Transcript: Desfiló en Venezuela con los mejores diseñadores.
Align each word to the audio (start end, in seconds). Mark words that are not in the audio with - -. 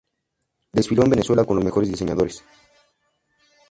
Desfiló 0.73 1.03
en 1.03 1.11
Venezuela 1.11 1.45
con 1.45 1.57
los 1.57 1.63
mejores 1.63 1.89
diseñadores. 1.91 2.43